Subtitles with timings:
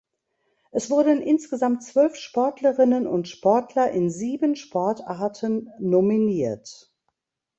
[0.71, 6.91] Es wurden insgesamt zwölf Sportlerinnen und Sportler in sieben Sportarten nominiert.